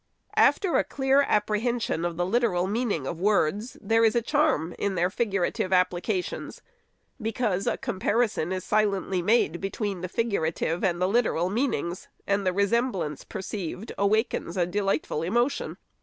After 0.35 0.77
a 0.77 0.83
clear 0.83 1.21
apprehension 1.21 2.03
of 2.05 2.17
the 2.17 2.25
literal 2.25 2.65
meaning 2.65 3.05
of 3.05 3.19
words, 3.19 3.77
there 3.79 4.03
is 4.03 4.15
a 4.15 4.21
charm 4.23 4.73
in 4.79 4.95
their 4.95 5.11
figurative 5.11 5.71
applications; 5.71 6.63
because 7.21 7.67
a 7.67 7.77
com 7.77 7.99
parison 7.99 8.51
is 8.51 8.63
silently 8.63 9.21
made 9.21 9.61
between 9.61 10.01
the 10.01 10.09
figurative 10.09 10.83
and 10.83 10.99
the 10.99 11.07
literal 11.07 11.51
meanings, 11.51 12.07
and 12.25 12.47
the 12.47 12.51
resemblance 12.51 13.23
perceived 13.23 13.91
awakens 13.95 14.57
a 14.57 14.65
delightful 14.65 15.21
emotion. 15.21 15.77